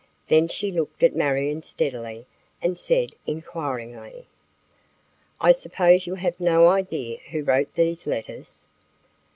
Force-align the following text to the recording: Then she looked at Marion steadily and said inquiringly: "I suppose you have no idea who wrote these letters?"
Then 0.29 0.47
she 0.47 0.71
looked 0.71 1.03
at 1.03 1.15
Marion 1.15 1.61
steadily 1.61 2.25
and 2.59 2.75
said 2.75 3.11
inquiringly: 3.27 4.25
"I 5.39 5.51
suppose 5.51 6.07
you 6.07 6.15
have 6.15 6.39
no 6.39 6.69
idea 6.69 7.19
who 7.29 7.43
wrote 7.43 7.75
these 7.75 8.07
letters?" 8.07 8.65